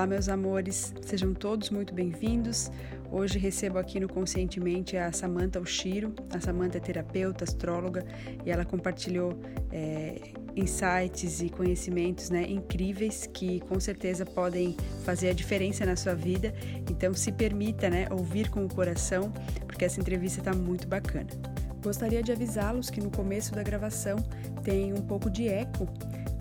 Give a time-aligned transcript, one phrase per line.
[0.00, 2.72] Olá, meus amores, sejam todos muito bem-vindos.
[3.12, 6.14] Hoje recebo aqui no Conscientemente a Samantha Oshiro.
[6.32, 8.02] A Samantha é terapeuta, astróloga
[8.42, 9.38] e ela compartilhou
[9.70, 10.18] é,
[10.56, 14.74] insights e conhecimentos né, incríveis que com certeza podem
[15.04, 16.54] fazer a diferença na sua vida.
[16.90, 19.30] Então, se permita né, ouvir com o coração,
[19.66, 21.28] porque essa entrevista está muito bacana.
[21.82, 24.16] Gostaria de avisá-los que no começo da gravação
[24.64, 25.86] tem um pouco de eco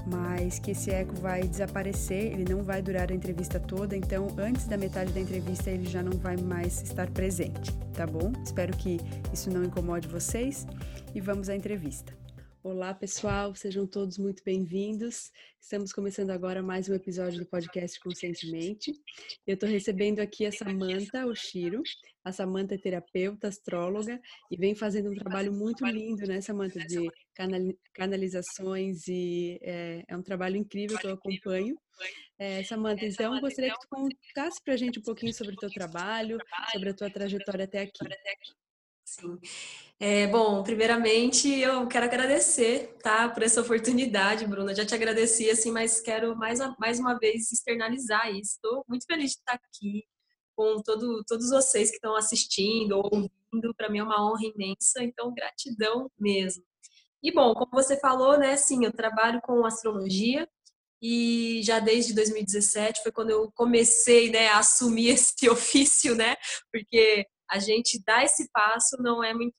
[0.10, 4.66] mas que esse eco vai desaparecer, ele não vai durar a entrevista toda, então antes
[4.68, 8.32] da metade da entrevista ele já não vai mais estar presente, tá bom?
[8.44, 9.00] Espero que
[9.34, 10.68] isso não incomode vocês
[11.14, 12.14] e vamos à entrevista.
[12.62, 15.32] Olá, pessoal, sejam todos muito bem-vindos.
[15.62, 18.92] Estamos começando agora mais um episódio do podcast Conscientemente.
[19.48, 21.82] Eu estou recebendo aqui a Samantha Oshiro.
[22.22, 24.20] A Samantha é terapeuta, astróloga
[24.52, 27.10] e vem fazendo um trabalho muito lindo, né, Samantha, de
[27.94, 31.80] canalizações e é, é um trabalho incrível que eu acompanho.
[32.38, 35.70] É, Samantha, então, gostaria que tu contasse para a gente um pouquinho sobre o teu
[35.70, 36.38] trabalho,
[36.74, 38.06] sobre a tua trajetória até aqui.
[39.10, 39.40] Sim.
[40.00, 44.76] É, bom, primeiramente eu quero agradecer, tá, por essa oportunidade, Bruna.
[44.76, 48.54] Já te agradeci, assim, mas quero mais, mais uma vez externalizar isso.
[48.54, 50.04] Estou muito feliz de estar aqui
[50.56, 53.74] com todo, todos vocês que estão assistindo ou ouvindo.
[53.76, 56.64] Para mim é uma honra imensa, então gratidão mesmo.
[57.24, 60.48] E bom, como você falou, né, sim, eu trabalho com astrologia
[61.02, 66.36] e já desde 2017 foi quando eu comecei, né, a assumir esse ofício, né,
[66.72, 69.56] porque a gente dar esse passo não é muito,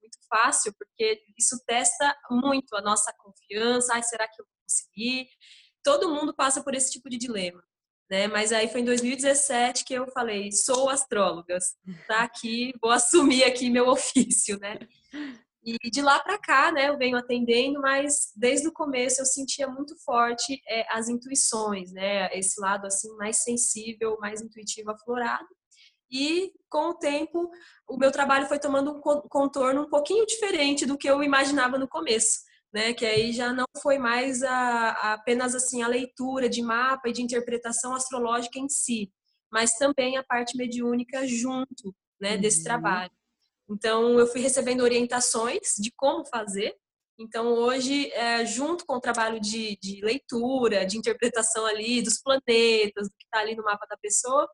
[0.00, 3.94] muito fácil, porque isso testa muito a nossa confiança.
[3.94, 5.28] Ai, será que eu vou conseguir?
[5.82, 7.62] Todo mundo passa por esse tipo de dilema.
[8.10, 8.28] Né?
[8.28, 11.56] Mas aí foi em 2017 que eu falei, sou astróloga,
[12.06, 14.78] tá aqui, vou assumir aqui meu ofício, né?
[15.64, 19.68] E de lá para cá, né, eu venho atendendo, mas desde o começo eu sentia
[19.68, 22.28] muito forte é, as intuições, né?
[22.36, 25.46] Esse lado assim mais sensível, mais intuitivo, aflorado.
[26.12, 27.50] E com o tempo,
[27.88, 31.88] o meu trabalho foi tomando um contorno um pouquinho diferente do que eu imaginava no
[31.88, 32.40] começo,
[32.72, 32.92] né?
[32.92, 37.12] Que aí já não foi mais a, a apenas assim a leitura de mapa e
[37.12, 39.10] de interpretação astrológica em si,
[39.50, 42.36] mas também a parte mediúnica junto, né?
[42.36, 42.64] Desse uhum.
[42.64, 43.12] trabalho.
[43.70, 46.76] Então, eu fui recebendo orientações de como fazer.
[47.18, 53.08] Então, hoje, é, junto com o trabalho de, de leitura, de interpretação ali dos planetas,
[53.08, 54.46] do que está ali no mapa da pessoa,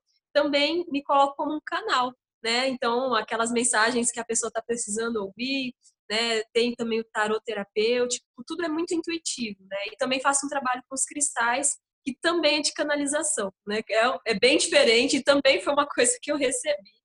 [0.42, 2.68] também me coloco como um canal, né?
[2.68, 5.74] Então, aquelas mensagens que a pessoa está precisando ouvir,
[6.08, 6.42] né?
[6.52, 9.76] Tem também o tarot terapêutico, tudo é muito intuitivo, né?
[9.92, 13.80] E também faço um trabalho com os cristais, que também é de canalização, né?
[13.90, 16.97] É, é bem diferente e também foi uma coisa que eu recebi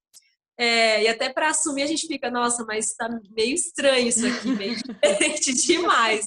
[0.57, 4.49] é, e até para assumir a gente fica, nossa, mas está meio estranho isso aqui,
[4.49, 6.25] meio diferente demais.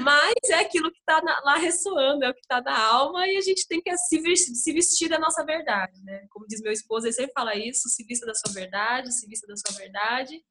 [0.00, 3.40] Mas é aquilo que está lá ressoando, é o que está na alma e a
[3.40, 6.26] gente tem que se vestir, se vestir da nossa verdade, né?
[6.30, 9.46] Como diz meu esposo, ele sempre fala isso, se vista da sua verdade, se vista
[9.46, 10.42] da sua verdade.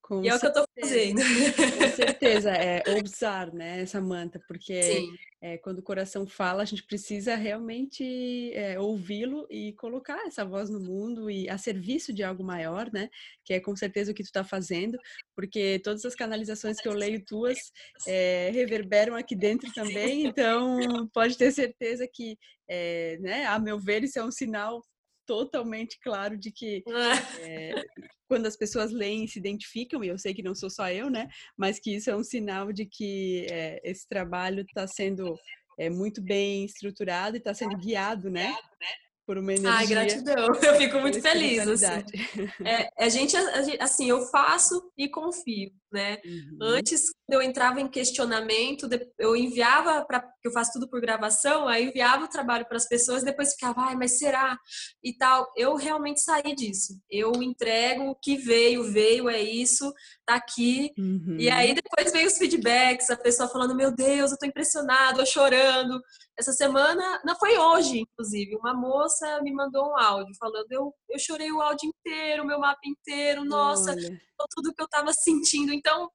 [0.00, 1.20] Com e é o que eu estou fazendo.
[1.20, 4.40] Com certeza, é ousar, né, Samanta?
[4.48, 5.08] Porque
[5.40, 10.68] é, quando o coração fala, a gente precisa realmente é, ouvi-lo e colocar essa voz
[10.68, 13.08] no mundo e a serviço de algo maior, né?
[13.44, 14.98] Que é com certeza o que tu está fazendo,
[15.34, 17.58] porque todas as canalizações que eu leio tuas
[18.06, 22.36] é, reverberam aqui dentro também, então pode ter certeza que,
[22.68, 24.82] é, né, a meu ver, isso é um sinal
[25.30, 26.82] totalmente claro de que
[27.38, 27.70] é,
[28.28, 31.08] quando as pessoas leem e se identificam, e eu sei que não sou só eu,
[31.08, 31.28] né?
[31.56, 35.38] Mas que isso é um sinal de que é, esse trabalho está sendo
[35.78, 38.56] é, muito bem estruturado e está sendo guiado, né?
[39.24, 39.70] por uma energia.
[39.70, 40.48] Ai, gratidão.
[40.60, 41.60] Eu fico muito feliz.
[41.60, 42.04] Assim.
[42.64, 43.36] É, a, gente,
[43.78, 46.18] assim, eu faço e confio, né?
[46.24, 46.58] Uhum.
[46.62, 51.88] Antes, eu entrava em questionamento, eu enviava para que eu faço tudo por gravação, aí
[51.88, 54.56] enviava o trabalho para as pessoas, depois ficava, ai, mas será?
[55.02, 55.52] E tal.
[55.56, 56.94] Eu realmente saí disso.
[57.10, 59.92] Eu entrego o que veio, veio, é isso,
[60.26, 60.90] tá aqui.
[60.98, 61.36] Uhum.
[61.38, 65.26] E aí depois veio os feedbacks, a pessoa falando, meu Deus, eu tô impressionado, eu
[65.26, 66.00] chorando.
[66.38, 71.18] Essa semana, não foi hoje, inclusive, uma moça me mandou um áudio falando: eu, eu
[71.18, 73.94] chorei o áudio inteiro, o meu mapa inteiro, nossa,
[74.54, 75.72] tudo que eu estava sentindo.
[75.80, 76.10] Então,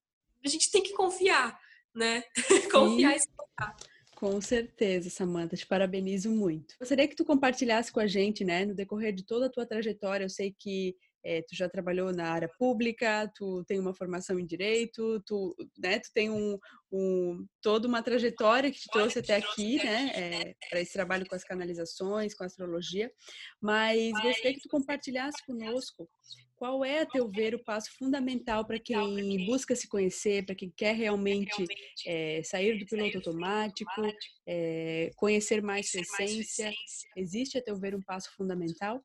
[0.46, 1.60] a gente tem que confiar,
[1.94, 2.24] né?
[2.72, 3.76] confiar e escutar.
[4.16, 6.76] Com certeza, Samantha, te parabenizo muito.
[6.80, 10.24] Gostaria que tu compartilhasse com a gente, né, no decorrer de toda a tua trajetória,
[10.24, 14.46] eu sei que é, tu já trabalhou na área pública, tu tem uma formação em
[14.46, 16.58] direito, tu, né, tu tem um,
[16.92, 21.36] um, toda uma trajetória que te trouxe até aqui, né, é, para esse trabalho com
[21.36, 23.12] as canalizações, com a astrologia,
[23.60, 26.08] mas gostaria que tu compartilhasse conosco
[26.56, 30.72] qual é, a teu ver, o passo fundamental para quem busca se conhecer, para quem
[30.76, 31.66] quer realmente
[32.06, 34.02] é, sair do piloto automático,
[34.48, 36.72] é, conhecer mais sua essência?
[37.16, 39.04] Existe, a teu ver, um passo fundamental?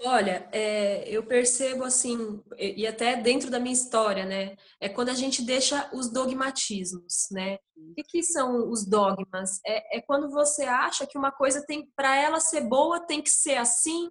[0.00, 4.54] Olha, é, eu percebo assim, e até dentro da minha história, né?
[4.78, 7.58] É quando a gente deixa os dogmatismos, né?
[7.74, 9.58] O que, que são os dogmas?
[9.66, 13.30] É, é quando você acha que uma coisa tem, para ela ser boa, tem que
[13.30, 14.10] ser assim.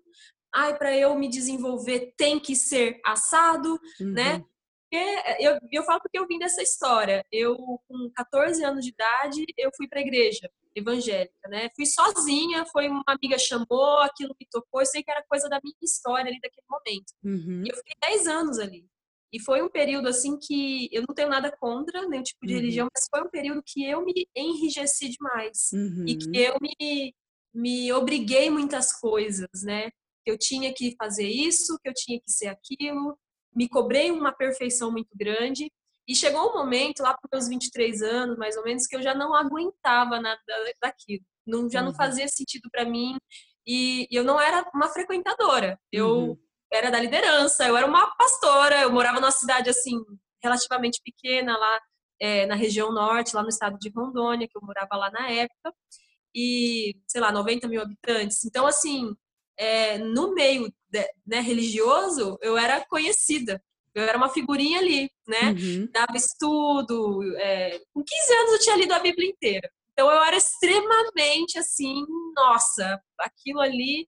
[0.56, 4.36] Ai, para eu me desenvolver, tem que ser assado, né?
[4.36, 4.40] uhum.
[4.40, 4.46] né?
[5.40, 7.25] Eu, eu falo porque eu vim dessa história.
[7.30, 7.57] Eu,
[7.88, 11.69] com 14 anos de idade, eu fui para a igreja evangélica, né?
[11.75, 15.60] Fui sozinha, foi uma amiga chamou, aquilo me tocou, eu sei que era coisa da
[15.63, 17.13] minha história ali daquele momento.
[17.24, 17.63] Uhum.
[17.66, 18.86] E eu fiquei 10 anos ali.
[19.34, 22.60] E foi um período assim que eu não tenho nada contra nenhum tipo de uhum.
[22.60, 26.06] religião, mas foi um período que eu me enrijeci demais uhum.
[26.07, 27.13] e que eu me
[27.54, 29.90] me obriguei muitas coisas, né?
[30.25, 33.18] Que eu tinha que fazer isso, que eu tinha que ser aquilo,
[33.56, 35.72] me cobrei uma perfeição muito grande
[36.07, 39.16] e chegou um momento, lá para meus 23 anos, mais ou menos, que eu já
[39.16, 40.42] não aguentava nada
[40.80, 41.24] daquilo.
[41.45, 41.88] Não, já uhum.
[41.88, 43.18] não fazia sentido para mim.
[43.66, 45.80] E, e, eu não era uma frequentadora.
[45.92, 46.38] Eu uhum.
[46.71, 48.81] era da liderança, eu era uma pastora.
[48.81, 50.00] Eu morava numa cidade, assim,
[50.44, 51.81] relativamente pequena, lá
[52.19, 55.74] é, na região norte, lá no estado de Rondônia, que eu morava lá na época.
[56.36, 58.45] E, sei lá, 90 mil habitantes.
[58.45, 59.16] Então, assim,
[59.57, 60.72] é, no meio
[61.25, 63.62] né, religioso, eu era conhecida.
[63.94, 65.52] Eu era uma figurinha ali, né?
[65.52, 65.90] Uhum.
[65.92, 67.24] Dava estudo.
[67.38, 67.80] É...
[67.94, 69.69] Com 15 anos eu tinha lido a Bíblia inteira.
[69.94, 72.06] Então eu era extremamente assim,
[72.36, 74.06] nossa, aquilo ali.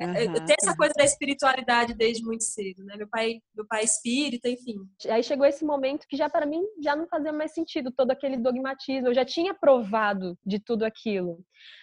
[0.00, 0.14] Uhum.
[0.14, 2.94] Eu tenho essa coisa da espiritualidade desde muito cedo, né?
[2.96, 4.76] Meu pai, meu pai é espírita, enfim.
[5.08, 8.36] Aí chegou esse momento que já para mim já não fazia mais sentido todo aquele
[8.36, 9.08] dogmatismo.
[9.08, 11.40] Eu já tinha provado de tudo aquilo.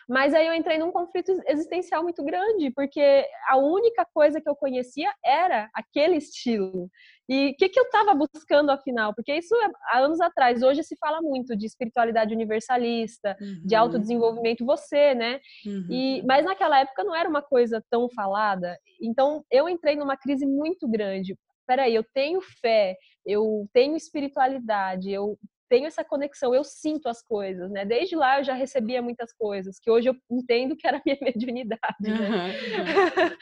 [0.08, 4.56] Mas aí eu entrei num conflito existencial muito grande, porque a única coisa que eu
[4.56, 6.90] conhecia era aquele estilo.
[7.28, 9.14] E o que, que eu estava buscando afinal?
[9.14, 13.62] Porque isso é, há anos atrás, hoje se fala muito de espiritualidade universalista, uhum.
[13.66, 15.40] de autodesenvolvimento, você, né?
[15.66, 15.88] Uhum.
[15.90, 18.78] E, mas naquela época não era uma coisa tão falada.
[19.02, 21.36] Então eu entrei numa crise muito grande.
[21.68, 22.96] Peraí, eu tenho fé,
[23.26, 25.38] eu tenho espiritualidade, eu
[25.76, 27.84] tenho essa conexão, eu sinto as coisas, né?
[27.84, 31.98] Desde lá eu já recebia muitas coisas, que hoje eu entendo que era minha mediunidade,
[32.00, 32.18] né?
[32.18, 32.50] Uhum.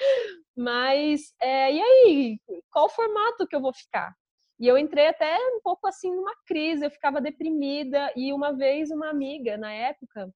[0.57, 2.39] Mas, é, e aí,
[2.71, 4.11] qual formato que eu vou ficar?
[4.59, 8.89] E eu entrei até um pouco assim numa crise, eu ficava deprimida, e uma vez
[8.89, 10.33] uma amiga, na época,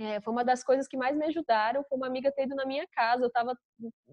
[0.00, 2.66] é, foi uma das coisas que mais me ajudaram, foi uma amiga ter ido na
[2.66, 3.56] minha casa, eu tava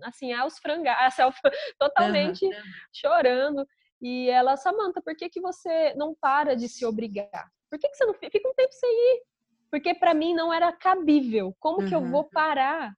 [0.03, 1.15] assim, aos frangalhos,
[1.79, 2.51] totalmente uhum.
[2.93, 3.65] chorando,
[4.01, 7.49] e ela, Samanta, por que, que você não para de se obrigar?
[7.69, 9.23] Por que, que você não fica, um tempo sem ir?
[9.71, 11.55] Porque para mim não era cabível.
[11.59, 11.89] Como uhum.
[11.89, 12.93] que eu vou parar?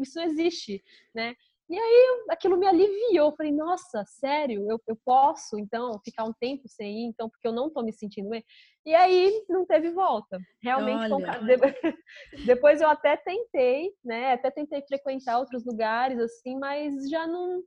[0.00, 0.82] Isso não existe,
[1.14, 1.34] né?
[1.68, 3.30] E aí aquilo me aliviou.
[3.30, 7.48] Eu falei, nossa, sério, eu, eu posso então ficar um tempo sem ir, então, porque
[7.48, 8.44] eu não tô me sentindo bem.
[8.84, 10.38] E aí não teve volta.
[10.62, 11.40] Realmente, Olha.
[12.44, 14.34] depois eu até tentei, né?
[14.34, 17.62] Até tentei frequentar outros lugares, assim, mas já não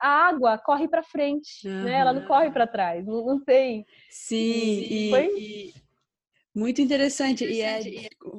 [0.00, 1.84] a água corre para frente, uhum.
[1.84, 1.98] né?
[1.98, 3.84] Ela não corre para trás, não, não, tem.
[4.08, 5.26] Sim, e, foi...
[5.38, 5.74] e,
[6.54, 7.44] muito interessante.
[7.44, 7.80] E é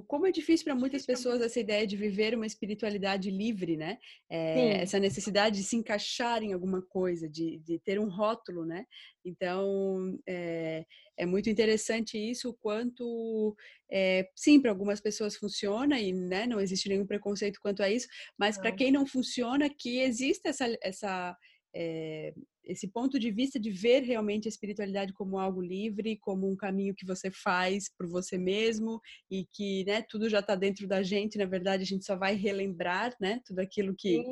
[0.07, 3.97] como é difícil para muitas pessoas essa ideia de viver uma espiritualidade livre, né?
[4.29, 8.85] É, essa necessidade de se encaixar em alguma coisa, de, de ter um rótulo, né?
[9.23, 10.85] Então é,
[11.17, 13.55] é muito interessante isso, o quanto
[13.89, 18.07] é, sim, para algumas pessoas funciona e né, não existe nenhum preconceito quanto a isso,
[18.37, 21.37] mas para quem não funciona, que existe essa, essa
[21.73, 26.55] é, esse ponto de vista de ver realmente a espiritualidade como algo livre, como um
[26.55, 31.01] caminho que você faz por você mesmo e que né, tudo já está dentro da
[31.01, 34.23] gente, na verdade a gente só vai relembrar né, tudo aquilo que,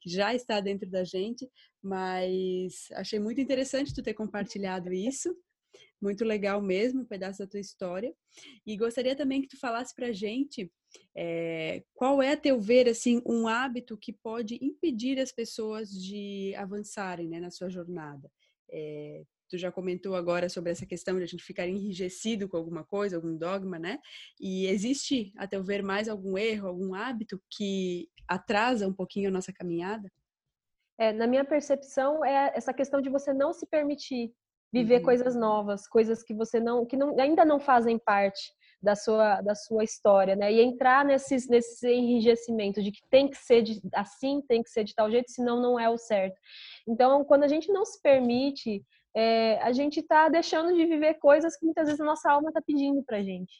[0.00, 1.48] que já está dentro da gente,
[1.82, 5.34] mas achei muito interessante tu ter compartilhado isso
[6.00, 8.14] muito legal mesmo, um pedaço da tua história.
[8.66, 10.70] E gostaria também que tu falasse para gente
[11.16, 16.54] é, qual é, a teu ver, assim, um hábito que pode impedir as pessoas de
[16.56, 18.30] avançarem né, na sua jornada.
[18.70, 22.84] É, tu já comentou agora sobre essa questão de a gente ficar enrijecido com alguma
[22.84, 23.98] coisa, algum dogma, né?
[24.38, 29.32] E existe, a teu ver, mais algum erro, algum hábito que atrasa um pouquinho a
[29.32, 30.10] nossa caminhada?
[30.98, 34.32] É, na minha percepção, é essa questão de você não se permitir
[34.72, 35.04] viver uhum.
[35.04, 39.54] coisas novas, coisas que você não, que não, ainda não fazem parte da sua, da
[39.54, 40.52] sua história, né?
[40.52, 44.84] E entrar nesses, nesse enrijecimento de que tem que ser de, assim, tem que ser
[44.84, 46.38] de tal jeito, senão não é o certo.
[46.86, 48.84] Então, quando a gente não se permite,
[49.16, 52.62] é, a gente está deixando de viver coisas que muitas vezes a nossa alma está
[52.62, 53.52] pedindo para gente.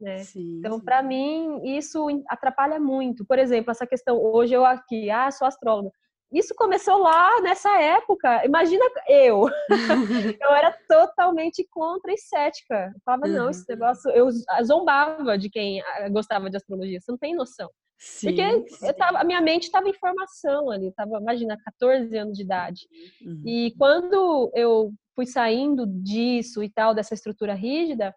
[0.00, 0.18] Né?
[0.18, 3.24] Sim, então, para mim, isso atrapalha muito.
[3.26, 5.90] Por exemplo, essa questão, hoje eu aqui, ah, sou astróloga.
[6.32, 8.44] Isso começou lá nessa época.
[8.44, 9.48] Imagina eu.
[10.40, 12.92] eu era totalmente contra e cética.
[12.94, 13.32] Eu falava, uhum.
[13.32, 14.10] não, esse negócio.
[14.10, 14.28] Eu
[14.64, 17.00] zombava de quem ah, gostava de astrologia.
[17.00, 17.68] Você não tem noção.
[17.98, 18.86] Sim, Porque sim.
[18.86, 20.92] Eu tava, a minha mente estava em formação ali.
[20.92, 22.86] Tava, imagina, 14 anos de idade.
[23.22, 23.42] Uhum.
[23.44, 28.14] E quando eu fui saindo disso e tal, dessa estrutura rígida,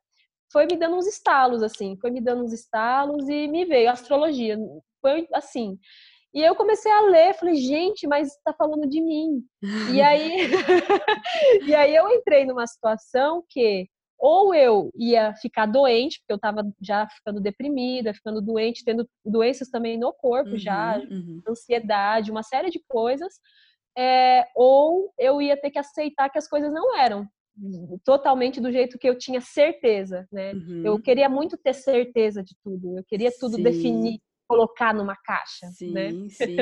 [0.52, 1.98] foi me dando uns estalos, assim.
[2.00, 4.58] Foi me dando uns estalos e me veio a astrologia.
[5.02, 5.80] Foi assim.
[6.34, 9.44] E eu comecei a ler, falei, gente, mas está falando de mim.
[9.94, 10.48] e aí,
[11.68, 13.88] e aí eu entrei numa situação que
[14.18, 19.70] ou eu ia ficar doente, porque eu estava já ficando deprimida, ficando doente, tendo doenças
[19.70, 21.42] também no corpo uhum, já, uhum.
[21.46, 23.34] ansiedade, uma série de coisas,
[23.98, 27.28] é, ou eu ia ter que aceitar que as coisas não eram
[28.04, 30.54] totalmente do jeito que eu tinha certeza, né?
[30.54, 30.82] Uhum.
[30.86, 33.64] Eu queria muito ter certeza de tudo, eu queria tudo Sim.
[33.64, 34.20] definir
[34.54, 36.12] colocar numa caixa, sim, né?
[36.30, 36.58] Sim,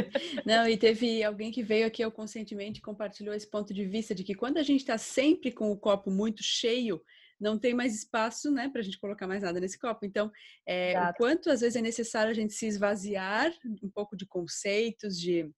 [0.45, 4.15] Não, e teve alguém que veio aqui ao conscientemente e compartilhou esse ponto de vista
[4.15, 7.01] de que quando a gente está sempre com o copo muito cheio,
[7.39, 10.05] não tem mais espaço, né, para a gente colocar mais nada nesse copo.
[10.05, 10.31] Então,
[10.67, 13.51] é, o quanto às vezes é necessário a gente se esvaziar
[13.83, 15.51] um pouco de conceitos, de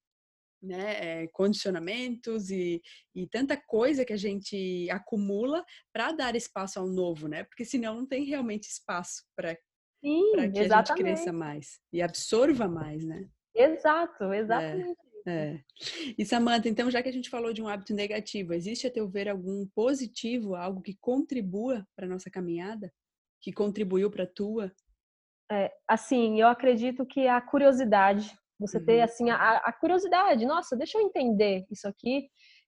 [0.61, 2.81] né, é, condicionamentos e,
[3.13, 7.43] e tanta coisa que a gente acumula para dar espaço ao novo, né?
[7.43, 9.57] Porque senão não tem realmente espaço para
[10.31, 10.91] para que exatamente.
[10.91, 13.27] a gente cresça mais e absorva mais, né?
[13.55, 14.99] Exato, é, exatamente.
[15.25, 15.63] É, é.
[16.17, 19.07] E Samantha, então já que a gente falou de um hábito negativo, existe a teu
[19.07, 22.91] ver algum positivo, algo que contribua para nossa caminhada,
[23.41, 24.71] que contribuiu para a tua?
[25.51, 28.85] É, assim, eu acredito que a curiosidade, você uhum.
[28.85, 32.27] ter assim a, a curiosidade, nossa, deixa eu entender isso aqui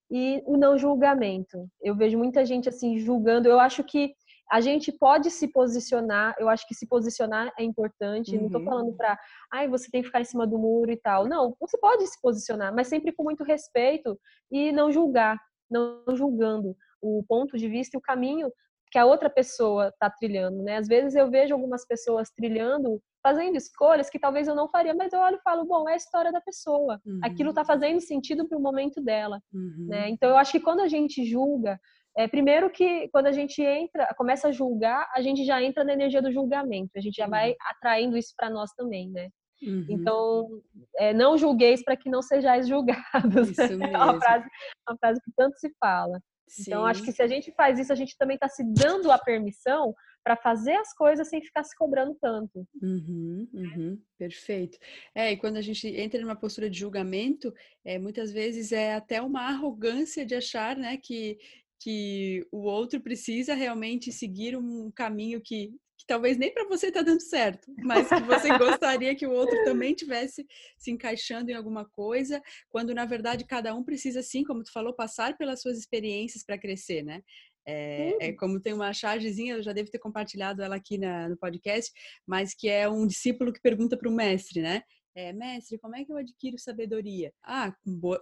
[0.10, 1.68] e o não julgamento.
[1.82, 3.50] Eu vejo muita gente assim julgando.
[3.50, 4.14] Eu acho que
[4.52, 8.42] a gente pode se posicionar, eu acho que se posicionar é importante, uhum.
[8.42, 9.18] não estou falando para,
[9.52, 11.28] ai, você tem que ficar em cima do muro e tal.
[11.28, 14.20] Não, você pode se posicionar, mas sempre com muito respeito
[14.52, 18.52] e não julgar, não julgando o ponto de vista e o caminho
[18.92, 20.78] que a outra pessoa está trilhando, né?
[20.78, 25.12] Às vezes eu vejo algumas pessoas trilhando, fazendo escolhas que talvez eu não faria, mas
[25.12, 27.02] eu olho e falo, bom, é a história da pessoa.
[27.06, 27.20] Uhum.
[27.24, 29.88] Aquilo está fazendo sentido para o momento dela, uhum.
[29.90, 30.10] né?
[30.10, 31.80] Então eu acho que quando a gente julga,
[32.18, 35.94] é, primeiro que quando a gente entra, começa a julgar, a gente já entra na
[35.94, 37.56] energia do julgamento, a gente já vai uhum.
[37.72, 39.30] atraindo isso para nós também, né?
[39.62, 39.86] Uhum.
[39.90, 40.62] Então,
[40.98, 43.50] é, não julgueis para que não sejais julgados.
[43.50, 43.86] Isso mesmo.
[43.86, 44.46] É uma frase,
[44.88, 46.20] uma frase que tanto se fala.
[46.48, 46.64] Sim.
[46.68, 49.18] Então, acho que se a gente faz isso, a gente também está se dando a
[49.18, 49.94] permissão
[50.24, 52.68] para fazer as coisas sem ficar se cobrando tanto.
[52.82, 54.78] Uhum, uhum, perfeito.
[55.14, 57.54] É, e quando a gente entra numa postura de julgamento,
[57.84, 61.38] é, muitas vezes é até uma arrogância de achar né, que,
[61.80, 67.02] que o outro precisa realmente seguir um caminho que, que talvez nem para você está
[67.02, 70.46] dando certo, mas que você gostaria que o outro também tivesse
[70.78, 74.94] se encaixando em alguma coisa, quando na verdade cada um precisa sim, como tu falou,
[74.94, 77.22] passar pelas suas experiências para crescer, né?
[77.68, 81.36] É, é, como tem uma chargezinha, eu já devo ter compartilhado ela aqui na, no
[81.36, 81.92] podcast,
[82.26, 84.84] mas que é um discípulo que pergunta para o mestre, né?
[85.16, 87.34] É, mestre, como é que eu adquiro sabedoria?
[87.42, 87.74] Ah,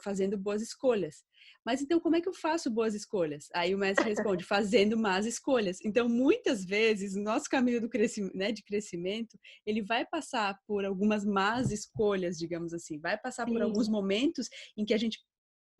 [0.01, 1.23] fazendo boas escolhas.
[1.65, 3.47] Mas então, como é que eu faço boas escolhas?
[3.53, 5.79] Aí o mestre responde, fazendo más escolhas.
[5.83, 10.85] Então, muitas vezes, o nosso caminho do crescimento, né, de crescimento, ele vai passar por
[10.85, 12.99] algumas más escolhas, digamos assim.
[12.99, 13.61] Vai passar por Sim.
[13.61, 15.19] alguns momentos em que a gente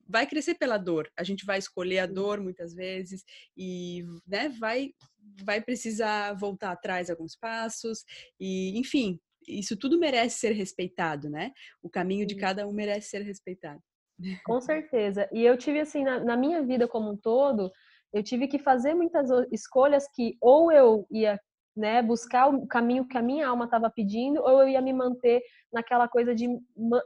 [0.08, 1.10] vai crescer pela dor.
[1.18, 3.24] A gente vai escolher a dor muitas vezes
[3.58, 4.92] e, né, vai
[5.44, 8.04] vai precisar voltar atrás alguns passos
[8.40, 11.52] e, enfim, isso tudo merece ser respeitado, né?
[11.82, 13.82] O caminho de cada um merece ser respeitado.
[14.46, 15.28] Com certeza.
[15.32, 17.72] E eu tive assim na, na minha vida como um todo,
[18.14, 21.40] eu tive que fazer muitas escolhas que ou eu ia
[21.76, 25.42] né, buscar o caminho que a minha alma estava pedindo, ou eu ia me manter
[25.72, 26.48] naquela coisa de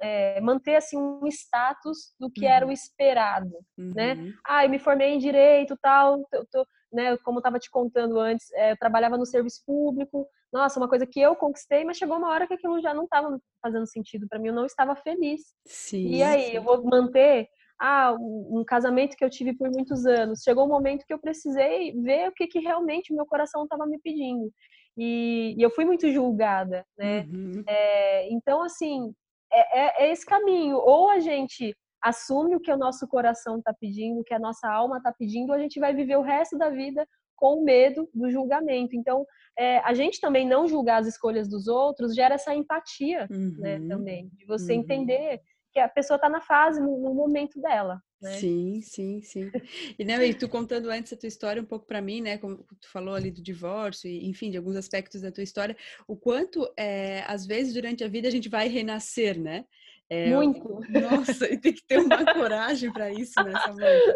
[0.01, 2.51] é, manter assim um status do que uhum.
[2.51, 2.73] era o uhum.
[2.73, 4.13] esperado, né?
[4.13, 4.25] uhum.
[4.25, 4.33] né?
[4.45, 8.19] Ah, eu me formei em direito, tal, eu tô, né, como eu estava te contando
[8.19, 12.17] antes, é, eu trabalhava no serviço público, nossa, uma coisa que eu conquistei, mas chegou
[12.17, 15.41] uma hora que aquilo já não estava fazendo sentido para mim, eu não estava feliz.
[15.65, 16.51] Sim, e aí, sim.
[16.53, 17.47] eu vou manter
[17.79, 20.41] ah, um casamento que eu tive por muitos anos.
[20.41, 23.85] Chegou um momento que eu precisei ver o que, que realmente o meu coração estava
[23.85, 24.51] me pedindo.
[24.97, 27.27] E, e, eu fui muito julgada, né?
[27.31, 27.63] Uhum.
[27.67, 29.13] É, então, assim,
[29.51, 30.77] é, é, é, esse caminho.
[30.77, 31.75] Ou a gente
[32.07, 35.53] assume o que o nosso coração está pedindo, o que a nossa alma está pedindo,
[35.53, 38.95] a gente vai viver o resto da vida com medo do julgamento.
[38.95, 39.25] Então,
[39.57, 43.57] é, a gente também não julgar as escolhas dos outros gera essa empatia, né, uhum.
[43.59, 44.79] né, também, de você uhum.
[44.79, 48.01] entender que a pessoa está na fase, no, no, momento dela.
[48.19, 48.31] Né?
[48.31, 49.51] Sim, sim, sim.
[49.99, 52.57] E, né, e tu contando antes a tua história um pouco para mim, né, como
[52.81, 56.67] tu falou ali do divórcio, e, enfim, de alguns aspectos da tua história, o quanto,
[56.75, 59.65] é, às vezes, durante a vida a gente vai renascer, né?
[60.09, 60.79] É, Muito.
[60.89, 64.15] Nossa, e tem que ter uma coragem para isso, né, Samanta?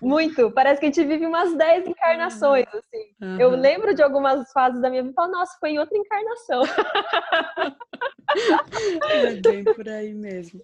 [0.00, 0.50] Muito.
[0.50, 3.14] Parece que a gente vive umas 10 encarnações, assim.
[3.20, 3.40] Uhum.
[3.40, 6.62] Eu lembro de algumas fases da minha vida e falo, nossa, foi em outra encarnação.
[9.10, 10.62] É bem por aí mesmo.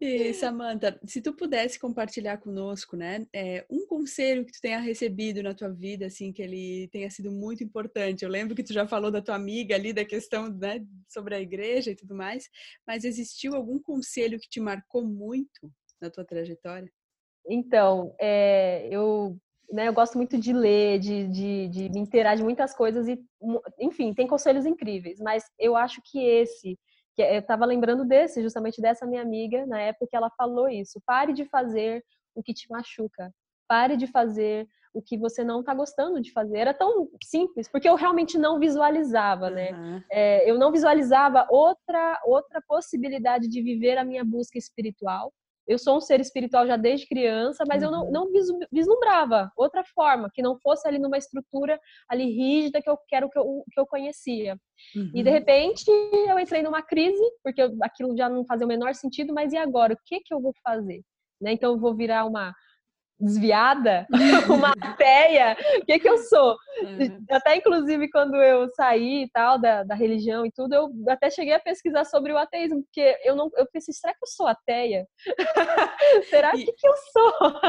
[0.00, 5.42] E, Samantha, se tu pudesse compartilhar conosco, né, é, um conselho que tu tenha recebido
[5.42, 8.24] na tua vida, assim, que ele tenha sido muito importante.
[8.24, 11.40] Eu lembro que tu já falou da tua amiga ali, da questão, né, sobre a
[11.40, 12.48] igreja e tudo mais,
[12.86, 16.90] mas existiu algum conselho que te marcou muito na tua trajetória?
[17.46, 19.36] Então, é, eu,
[19.70, 23.18] né, eu gosto muito de ler, de, de, de me inteirar de muitas coisas e,
[23.80, 26.78] enfim, tem conselhos incríveis, mas eu acho que esse,
[27.14, 31.00] que eu estava lembrando desse, justamente dessa minha amiga, na época que ela falou isso,
[31.04, 33.32] pare de fazer o que te machuca,
[33.68, 36.58] pare de fazer o que você não está gostando de fazer.
[36.58, 39.72] Era tão simples, porque eu realmente não visualizava, né?
[39.72, 40.02] Uhum.
[40.10, 45.32] É, eu não visualizava outra, outra possibilidade de viver a minha busca espiritual
[45.66, 48.10] eu sou um ser espiritual já desde criança, mas eu não, uhum.
[48.10, 48.28] não
[48.70, 53.38] vislumbrava outra forma, que não fosse ali numa estrutura ali rígida que eu quero que
[53.38, 54.56] eu, que eu conhecia.
[54.94, 55.10] Uhum.
[55.14, 55.34] E de uhum.
[55.34, 55.84] repente
[56.28, 59.56] eu entrei numa crise, porque eu, aquilo já não fazia o menor sentido, mas e
[59.56, 59.94] agora?
[59.94, 61.02] O que que eu vou fazer?
[61.40, 61.52] Né?
[61.52, 62.54] Então eu vou virar uma
[63.22, 64.06] desviada,
[64.50, 66.56] uma ateia, o que que eu sou?
[66.82, 67.24] Uhum.
[67.30, 71.54] Até inclusive quando eu saí e tal da, da religião e tudo, eu até cheguei
[71.54, 75.06] a pesquisar sobre o ateísmo, porque eu não, eu pensei, será que eu sou ateia?
[76.28, 77.60] será e, que, que eu sou?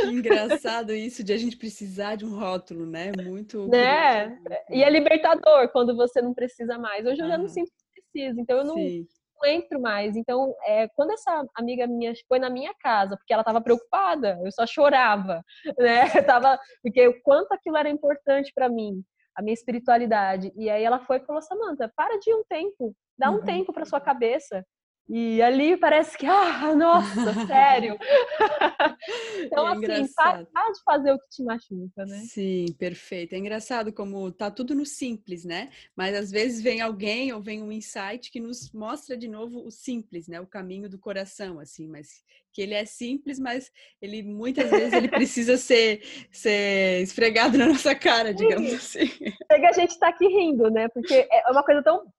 [0.00, 3.12] que engraçado isso de a gente precisar de um rótulo, né?
[3.22, 3.68] Muito.
[3.68, 4.38] Né?
[4.70, 7.04] E é libertador quando você não precisa mais.
[7.04, 9.06] Hoje eu já não sinto que precisa, então eu não, Sim
[9.36, 10.16] não entro mais.
[10.16, 14.52] Então, é, quando essa amiga minha foi na minha casa, porque ela estava preocupada, eu
[14.52, 15.42] só chorava,
[15.78, 16.04] né?
[16.14, 19.02] Eu tava, porque o quanto aquilo era importante para mim,
[19.36, 20.52] a minha espiritualidade.
[20.56, 23.44] E aí ela foi e falou: Samanta, para de ir um tempo, dá um uhum.
[23.44, 24.64] tempo para sua cabeça.
[25.08, 27.96] E ali parece que, ah, nossa, sério.
[29.38, 32.18] então, é assim, para, de fazer o que te machuca, né?
[32.26, 33.34] Sim, perfeito.
[33.34, 35.70] É engraçado como tá tudo no simples, né?
[35.94, 39.70] Mas às vezes vem alguém ou vem um insight que nos mostra de novo o
[39.70, 40.40] simples, né?
[40.40, 45.08] O caminho do coração, assim, mas que ele é simples, mas ele muitas vezes ele
[45.08, 46.02] precisa ser,
[46.32, 49.06] ser esfregado na nossa cara, digamos assim.
[49.52, 50.88] Chega a gente tá aqui rindo, né?
[50.88, 52.10] Porque é uma coisa tão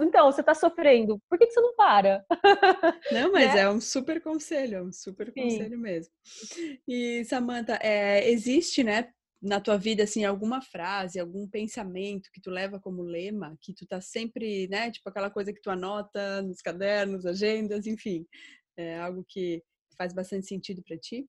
[0.00, 2.24] então, você está sofrendo, por que, que, você não para?
[3.10, 3.62] Não, mas né?
[3.62, 5.42] é um super conselho, é um super Sim.
[5.42, 6.12] conselho mesmo.
[6.86, 12.50] E, Samantha, é, existe, né, na tua vida, assim, alguma frase, algum pensamento que tu
[12.50, 16.60] leva como lema, que tu tá sempre, né, tipo aquela coisa que tu anota nos
[16.60, 18.26] cadernos, agendas, enfim,
[18.76, 19.62] é algo que
[19.96, 21.26] faz bastante sentido para ti?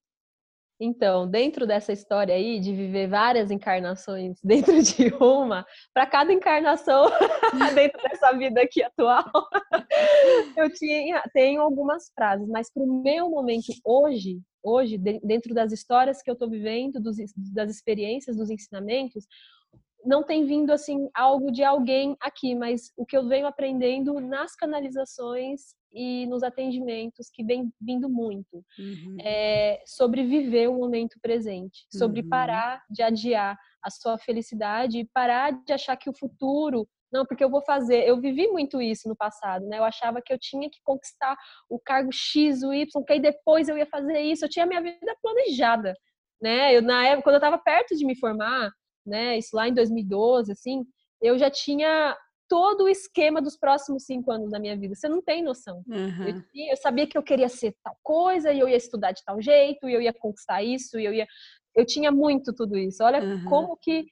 [0.84, 5.64] Então, dentro dessa história aí de viver várias encarnações dentro de uma,
[5.94, 7.04] para cada encarnação
[7.72, 9.24] dentro dessa vida aqui atual,
[10.58, 16.20] eu tinha, tenho algumas frases, mas para o meu momento hoje, hoje dentro das histórias
[16.20, 17.16] que eu estou vivendo, dos,
[17.54, 19.24] das experiências, dos ensinamentos,
[20.04, 24.56] não tem vindo assim algo de alguém aqui, mas o que eu venho aprendendo nas
[24.56, 29.16] canalizações e nos atendimentos que vem vindo muito uhum.
[29.20, 32.28] é, sobre viver o momento presente, sobre uhum.
[32.28, 37.44] parar de adiar a sua felicidade e parar de achar que o futuro não, porque
[37.44, 38.08] eu vou fazer.
[38.08, 39.78] Eu vivi muito isso no passado, né?
[39.78, 41.36] Eu achava que eu tinha que conquistar
[41.68, 44.44] o cargo X, o Y, que aí depois eu ia fazer isso.
[44.44, 45.94] Eu tinha a minha vida planejada,
[46.40, 46.74] né?
[46.74, 48.70] Eu, na época, quando eu estava perto de me formar,
[49.06, 49.36] né?
[49.36, 50.84] Isso lá em 2012, assim,
[51.20, 52.16] eu já tinha
[52.52, 54.94] todo o esquema dos próximos cinco anos da minha vida.
[54.94, 55.82] Você não tem noção.
[55.88, 56.44] Uhum.
[56.54, 59.40] Eu, eu, sabia que eu queria ser tal coisa, e eu ia estudar de tal
[59.40, 61.26] jeito, e eu ia conquistar isso, e eu ia.
[61.74, 63.02] Eu tinha muito tudo isso.
[63.02, 63.44] Olha uhum.
[63.46, 64.04] como que,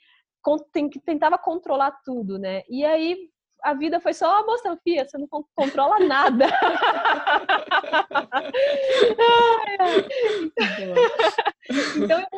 [0.91, 2.63] que tentava controlar tudo, né?
[2.71, 3.29] E aí
[3.63, 6.47] a vida foi só, moça, filha, você não controla nada.
[11.97, 12.29] então eu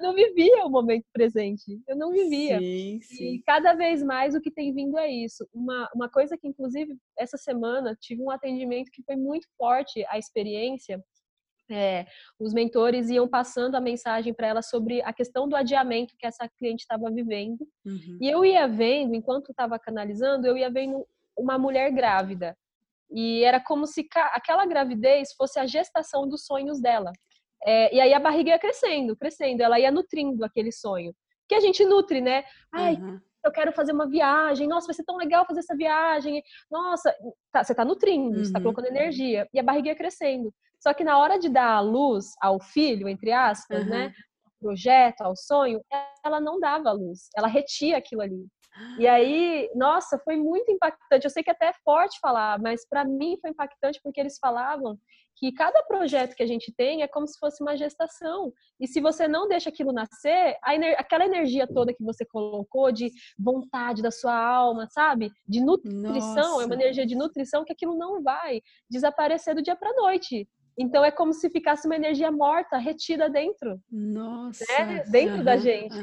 [0.00, 2.58] não vivia o momento presente, eu não vivia.
[2.58, 3.34] Sim, sim.
[3.34, 5.46] E cada vez mais o que tem vindo é isso.
[5.52, 10.18] Uma, uma coisa que, inclusive, essa semana tive um atendimento que foi muito forte a
[10.18, 11.02] experiência.
[11.70, 12.06] É,
[12.38, 16.48] os mentores iam passando a mensagem para ela sobre a questão do adiamento que essa
[16.58, 17.66] cliente estava vivendo.
[17.84, 18.18] Uhum.
[18.20, 22.56] E eu ia vendo, enquanto estava canalizando, eu ia vendo uma mulher grávida.
[23.10, 27.12] E era como se aquela gravidez fosse a gestação dos sonhos dela.
[27.64, 31.14] É, e aí a barriga ia crescendo, crescendo, ela ia nutrindo aquele sonho.
[31.48, 32.44] Que a gente nutre, né?
[32.72, 33.20] Ai, uhum.
[33.44, 36.42] eu quero fazer uma viagem, nossa, vai ser tão legal fazer essa viagem.
[36.70, 37.14] Nossa,
[37.52, 38.44] tá, você está nutrindo, uhum.
[38.44, 39.46] você está colocando energia.
[39.52, 40.52] E a barriga ia crescendo.
[40.82, 43.90] Só que na hora de dar a luz ao filho, entre aspas, uhum.
[43.90, 44.12] né?
[44.60, 45.80] Projeto, ao sonho,
[46.24, 48.46] ela não dava luz, ela retia aquilo ali.
[48.98, 51.24] E aí, nossa, foi muito impactante.
[51.24, 54.98] Eu sei que até é forte falar, mas para mim foi impactante porque eles falavam
[55.36, 58.52] que cada projeto que a gente tem é como se fosse uma gestação.
[58.80, 63.10] E se você não deixa aquilo nascer, ener aquela energia toda que você colocou de
[63.38, 65.30] vontade da sua alma, sabe?
[65.46, 66.62] De nutrição, Nossa.
[66.62, 70.48] é uma energia de nutrição que aquilo não vai desaparecer do dia para noite.
[70.82, 73.80] Então é como se ficasse uma energia morta, retida dentro.
[73.90, 74.64] Nossa.
[74.84, 75.04] Né?
[75.08, 75.94] Dentro da gente.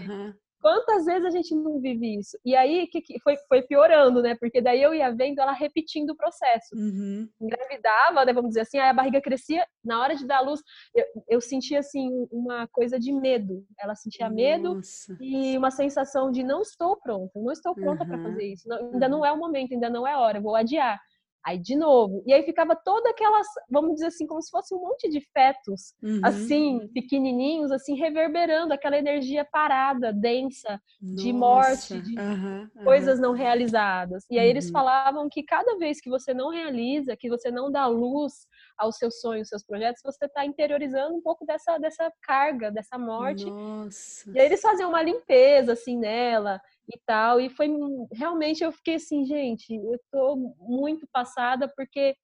[0.62, 2.38] Quantas vezes a gente não vive isso?
[2.44, 4.36] E aí que, que foi, foi piorando, né?
[4.40, 6.76] Porque daí eu ia vendo ela repetindo o processo.
[6.76, 7.30] Uhum.
[7.40, 9.66] Engravidava, né, vamos dizer assim, aí a barriga crescia.
[9.84, 10.62] Na hora de dar luz,
[10.94, 13.64] eu, eu sentia assim uma coisa de medo.
[13.80, 14.36] Ela sentia Nossa.
[14.36, 14.82] medo
[15.22, 18.10] e uma sensação de não estou pronta, não estou pronta uhum.
[18.10, 18.68] para fazer isso.
[18.68, 21.00] Não, ainda não é o momento, ainda não é a hora, vou adiar.
[21.46, 22.22] Aí de novo.
[22.26, 25.94] E aí ficava toda aquelas, vamos dizer assim, como se fosse um monte de fetos,
[26.04, 26.22] uhum.
[26.24, 31.16] assim, pequenininhos, assim, reverberando aquela energia parada, densa, Nossa.
[31.16, 34.26] de morte, de uhum, coisas não realizadas.
[34.30, 34.74] E aí eles uhum.
[34.74, 38.34] falavam que cada vez que você não realiza, que você não dá luz
[38.78, 43.46] aos seus sonhos, seus projetos, você está interiorizando um pouco dessa, dessa carga, dessa morte.
[43.46, 44.30] Nossa.
[44.36, 46.62] E aí eles faziam uma limpeza, assim, nela
[46.94, 47.40] e tal.
[47.40, 47.70] E foi
[48.12, 52.16] realmente eu fiquei assim, gente, eu tô muito passada porque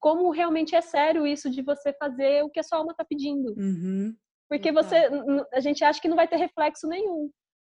[0.00, 3.54] como realmente é sério isso de você fazer o que a sua alma tá pedindo.
[3.56, 4.14] Uhum.
[4.48, 5.08] Porque você
[5.52, 7.30] a gente acha que não vai ter reflexo nenhum.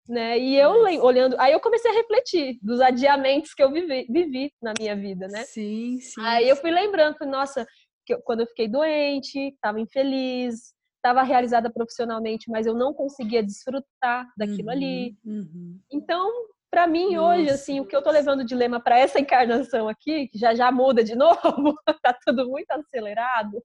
[0.08, 0.38] Né?
[0.38, 1.00] E eu Mas...
[1.00, 5.28] olhando, aí eu comecei a refletir dos adiamentos que eu vivi, vivi na minha vida,
[5.28, 5.44] né?
[5.44, 6.20] Sim, sim.
[6.22, 7.66] Aí eu fui lembrando, nossa,
[8.06, 10.72] que eu, quando eu fiquei doente, estava infeliz,
[11.08, 15.16] estava realizada profissionalmente, mas eu não conseguia desfrutar daquilo uhum, ali.
[15.24, 15.80] Uhum.
[15.90, 16.30] Então,
[16.70, 17.40] para mim Nossa.
[17.40, 20.54] hoje, assim, o que eu tô levando de lema para essa encarnação aqui, que já
[20.54, 23.62] já muda de novo, tá tudo muito acelerado,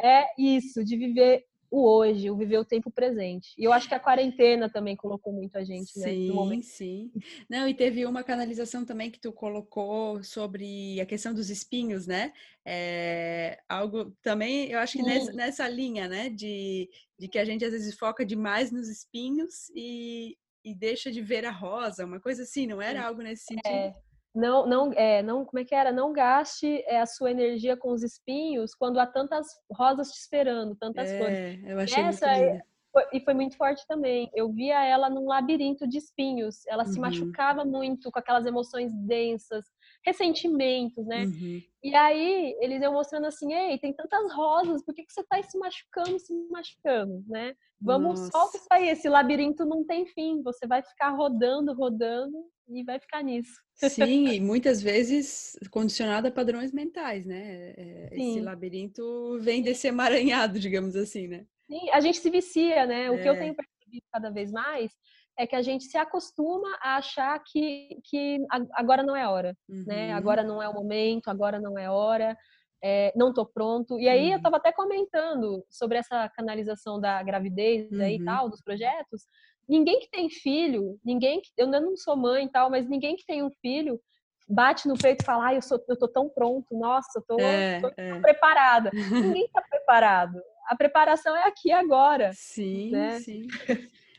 [0.00, 3.54] é isso, de viver o hoje, o viver o tempo presente.
[3.58, 6.08] E eu acho que a quarentena também colocou muito a gente, né?
[6.08, 7.12] Sim, sim.
[7.48, 12.32] Não, e teve uma canalização também que tu colocou sobre a questão dos espinhos, né?
[12.64, 16.28] É, algo também, eu acho que nessa, nessa, linha, né?
[16.30, 21.20] De, de que a gente às vezes foca demais nos espinhos e, e deixa de
[21.20, 23.66] ver a rosa, uma coisa assim, não era algo nesse sentido?
[23.66, 24.05] É
[24.36, 25.90] não, não, é, não, como é que era?
[25.90, 30.76] Não gaste é, a sua energia com os espinhos quando há tantas rosas te esperando,
[30.76, 31.64] tantas é, flores.
[31.64, 32.64] Eu achei Essa muito linda.
[32.92, 34.30] Foi, e foi muito forte também.
[34.34, 36.66] Eu via ela num labirinto de espinhos.
[36.66, 36.92] Ela uhum.
[36.92, 39.64] se machucava muito com aquelas emoções densas,
[40.06, 41.24] ressentimentos, né?
[41.24, 41.60] Uhum.
[41.82, 45.42] E aí eles iam mostrando assim, ei, tem tantas rosas, por que, que você tá
[45.42, 47.54] se machucando, se machucando, né?
[47.80, 48.30] Vamos, Nossa.
[48.32, 52.36] solta isso aí, esse labirinto não tem fim, você vai ficar rodando, rodando
[52.68, 53.60] e vai ficar nisso.
[53.74, 57.74] Sim, e muitas vezes condicionado a padrões mentais, né?
[57.76, 61.44] É, esse labirinto vem desse emaranhado, digamos assim, né?
[61.66, 63.10] Sim, a gente se vicia, né?
[63.10, 63.22] O é.
[63.22, 63.38] que eu é.
[63.38, 64.92] tenho percebido cada vez mais
[65.38, 68.38] é que a gente se acostuma a achar que, que
[68.72, 69.76] agora não é hora, né?
[69.76, 69.84] uhum.
[69.86, 70.12] né?
[70.12, 72.36] Agora não é o momento, agora não é hora,
[72.82, 73.98] é, não tô pronto.
[73.98, 74.32] E aí uhum.
[74.32, 78.02] eu estava até comentando sobre essa canalização da gravidez uhum.
[78.02, 79.24] e tal, dos projetos.
[79.68, 83.26] Ninguém que tem filho, ninguém que, eu não sou mãe e tal, mas ninguém que
[83.26, 84.00] tem um filho
[84.48, 87.40] bate no peito e fala, ah, eu, sou, eu tô tão pronto, nossa, eu tô,
[87.40, 88.20] é, tô é.
[88.20, 88.90] preparada.
[89.10, 90.40] ninguém tá preparado.
[90.68, 92.30] A preparação é aqui agora.
[92.32, 93.18] Sim, né?
[93.18, 93.46] sim.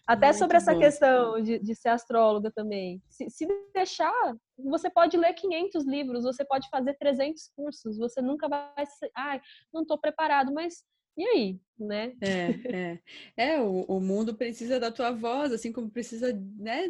[0.08, 0.80] Até Muito sobre essa bom.
[0.80, 3.02] questão de, de, ser astróloga também.
[3.10, 8.48] Se, se, deixar, você pode ler 500 livros, você pode fazer 300 cursos, você nunca
[8.48, 9.42] vai ser, ai,
[9.74, 10.86] não estou preparado, mas
[11.18, 12.14] e aí, né?
[12.22, 13.00] É,
[13.36, 13.56] é.
[13.56, 16.88] é o, o mundo precisa da tua voz, assim como precisa, né,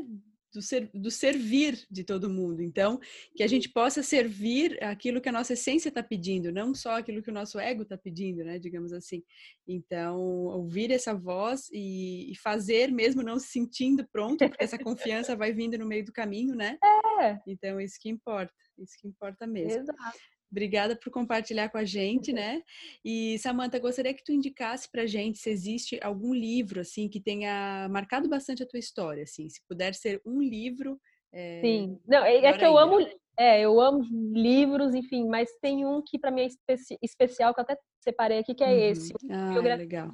[0.53, 2.61] do, ser, do servir de todo mundo.
[2.61, 2.99] Então,
[3.35, 7.21] que a gente possa servir aquilo que a nossa essência está pedindo, não só aquilo
[7.21, 8.59] que o nosso ego está pedindo, né?
[8.59, 9.23] Digamos assim.
[9.67, 15.35] Então, ouvir essa voz e, e, fazer, mesmo não se sentindo pronto, porque essa confiança
[15.35, 16.77] vai vindo no meio do caminho, né?
[17.19, 17.39] É.
[17.47, 18.53] Então, isso que importa.
[18.77, 19.81] Isso que importa mesmo.
[19.81, 20.19] Exato.
[20.51, 22.61] Obrigada por compartilhar com a gente, né?
[23.03, 27.19] E Samantha, gostaria que tu indicasse para a gente se existe algum livro assim que
[27.19, 30.99] tenha marcado bastante a tua história, assim, se puder ser um livro.
[31.33, 31.61] É...
[31.61, 33.05] Sim, não é, é que eu amo,
[33.37, 34.01] é, eu amo
[34.33, 38.39] livros, enfim, mas tem um que para mim é especi especial que eu até separei
[38.39, 38.91] aqui que é uhum.
[38.91, 40.09] esse, ah, legal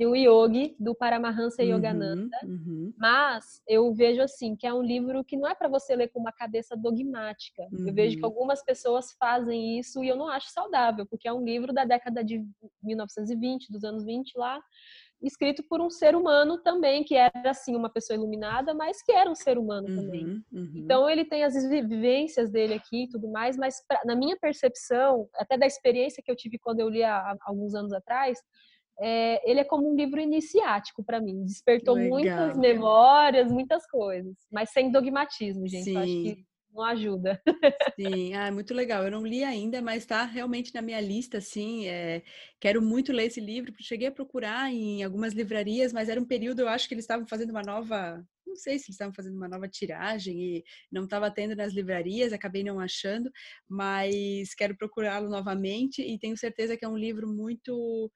[0.00, 2.38] e o Yogi, do Paramahansa uhum, Yogananda.
[2.42, 2.90] Uhum.
[2.96, 6.18] Mas eu vejo assim, que é um livro que não é para você ler com
[6.18, 7.62] uma cabeça dogmática.
[7.70, 7.86] Uhum.
[7.86, 8.28] Eu vejo que uhum.
[8.30, 12.24] algumas pessoas fazem isso e eu não acho saudável, porque é um livro da década
[12.24, 12.42] de
[12.82, 14.58] 1920, dos anos 20 lá,
[15.22, 19.30] escrito por um ser humano também, que era assim uma pessoa iluminada, mas que era
[19.30, 20.24] um ser humano também.
[20.24, 20.72] Uhum, uhum.
[20.76, 25.28] Então ele tem as vivências dele aqui e tudo mais, mas pra, na minha percepção,
[25.34, 28.38] até da experiência que eu tive quando eu li há, há alguns anos atrás,
[29.00, 31.44] é, ele é como um livro iniciático para mim.
[31.44, 32.10] Despertou Legal.
[32.10, 35.84] muitas memórias, muitas coisas, mas sem dogmatismo, gente.
[35.84, 35.94] Sim.
[35.94, 37.42] Eu acho que não ajuda.
[37.98, 39.02] Sim, ah, muito legal.
[39.04, 41.88] Eu não li ainda, mas está realmente na minha lista, assim.
[41.88, 42.22] É...
[42.60, 46.60] Quero muito ler esse livro, cheguei a procurar em algumas livrarias, mas era um período,
[46.60, 48.24] eu acho que eles estavam fazendo uma nova.
[48.46, 52.32] Não sei se eles estavam fazendo uma nova tiragem e não estava tendo nas livrarias,
[52.32, 53.30] acabei não achando,
[53.68, 58.10] mas quero procurá-lo novamente e tenho certeza que é um livro muito.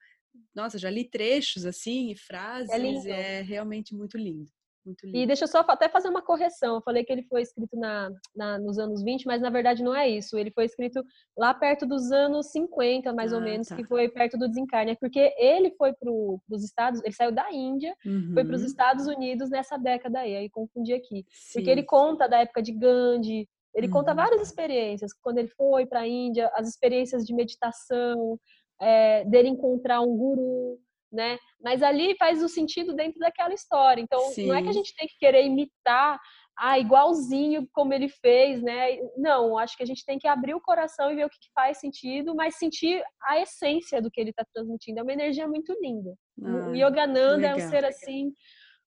[0.55, 2.71] Nossa, já li trechos assim e frases,
[3.07, 4.51] é, é realmente muito lindo.
[4.85, 5.17] Muito lindo.
[5.17, 6.77] E deixa eu só até fazer uma correção.
[6.77, 9.95] Eu falei que ele foi escrito na, na, nos anos 20, mas na verdade não
[9.95, 10.37] é isso.
[10.37, 11.03] Ele foi escrito
[11.37, 13.77] lá perto dos anos 50, mais ah, ou menos, tá.
[13.77, 14.93] que foi perto do desencarne.
[14.93, 18.33] É porque ele foi para os Estados, ele saiu da Índia, uhum.
[18.35, 21.25] foi para os Estados Unidos nessa década aí, aí confundi aqui.
[21.31, 21.59] Sim.
[21.59, 23.93] Porque ele conta da época de Gandhi, ele uhum.
[23.93, 28.39] conta várias experiências, quando ele foi para a Índia, as experiências de meditação,
[28.81, 30.79] é, dele encontrar um guru,
[31.13, 31.39] né?
[31.63, 34.01] Mas ali faz o sentido dentro daquela história.
[34.01, 34.49] Então, Sim.
[34.49, 36.21] não é que a gente tem que querer imitar
[36.57, 38.99] ah, igualzinho como ele fez, né?
[39.17, 41.79] Não, acho que a gente tem que abrir o coração e ver o que faz
[41.79, 45.01] sentido, mas sentir a essência do que ele está transmitindo.
[45.01, 46.15] É uma energia muito linda.
[46.43, 48.33] Ah, o Yogananda é um ser assim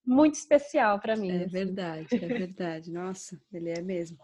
[0.07, 1.29] muito especial para mim.
[1.29, 1.47] É assim.
[1.47, 2.91] verdade, é verdade.
[2.91, 4.17] Nossa, ele é mesmo.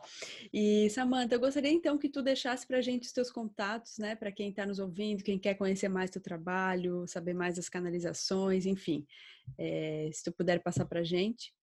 [0.52, 4.16] E Samantha, eu gostaria então que tu deixasse para a gente os teus contatos, né?
[4.16, 8.66] Para quem está nos ouvindo, quem quer conhecer mais teu trabalho, saber mais das canalizações,
[8.66, 9.06] enfim.
[9.58, 11.54] É, se tu puder passar para a gente.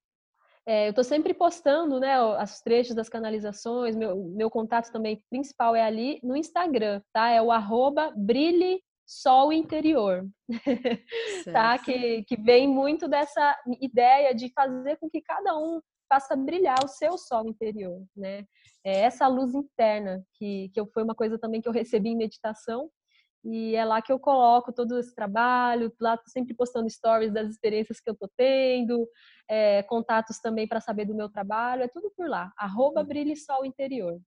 [0.67, 3.97] É, eu estou sempre postando, né, os trechos das canalizações.
[3.97, 7.31] Meu, meu contato também principal é ali no Instagram, tá?
[7.31, 10.25] É o arroba brilhe sol interior,
[11.53, 11.77] tá?
[11.79, 16.89] Que, que vem muito dessa ideia de fazer com que cada um faça brilhar o
[16.89, 18.45] seu sol interior, né?
[18.85, 22.17] É essa luz interna que, que eu, foi uma coisa também que eu recebi em
[22.17, 22.89] meditação
[23.45, 27.49] e é lá que eu coloco todo esse trabalho, lá tô sempre postando stories das
[27.49, 29.09] experiências que eu tô tendo,
[29.49, 32.53] é, contatos também para saber do meu trabalho, é tudo por lá.
[32.57, 34.21] Arroba Brilhe Sol Interior.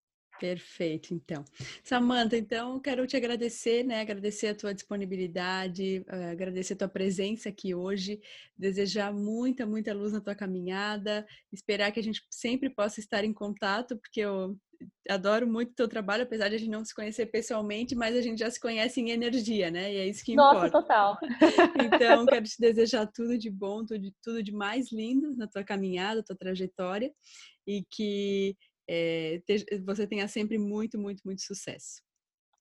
[0.43, 1.45] Perfeito, então.
[1.85, 4.01] Samanta, então, quero te agradecer, né?
[4.01, 8.19] Agradecer a tua disponibilidade, uh, agradecer a tua presença aqui hoje,
[8.57, 13.31] desejar muita, muita luz na tua caminhada, esperar que a gente sempre possa estar em
[13.31, 14.57] contato, porque eu
[15.09, 18.21] adoro muito o teu trabalho, apesar de a gente não se conhecer pessoalmente, mas a
[18.21, 19.93] gente já se conhece em energia, né?
[19.93, 20.81] E é isso que Nossa, importa.
[20.81, 21.17] total.
[21.77, 25.63] Então, quero te desejar tudo de bom, tudo de, tudo de mais lindo na tua
[25.63, 27.09] caminhada, tua trajetória,
[27.65, 28.57] e que
[28.89, 29.41] é,
[29.85, 32.01] você tenha sempre muito, muito, muito sucesso.